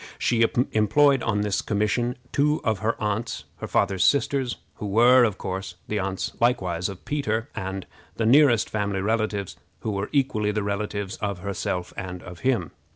She 0.17 0.43
employed 0.71 1.21
on 1.21 1.41
this 1.41 1.61
commission 1.61 2.17
two 2.31 2.59
of 2.63 2.79
her 2.79 2.99
aunts, 2.99 3.43
her 3.57 3.67
father's 3.67 4.03
sisters, 4.03 4.57
who 4.77 4.87
were, 4.87 5.23
of 5.23 5.37
course, 5.37 5.75
the 5.87 5.99
aunts 5.99 6.31
likewise 6.39 6.89
of 6.89 7.05
Peter, 7.05 7.49
and 7.55 7.85
the 8.15 8.25
nearest 8.25 8.67
family 8.67 9.01
relatives, 9.01 9.57
who 9.81 9.91
were 9.91 10.09
equally 10.11 10.49
the 10.49 10.63
relatives 10.63 11.17
of 11.17 11.41
herself 11.41 11.93
and 11.95 12.23
of 12.23 12.39
him. 12.39 12.71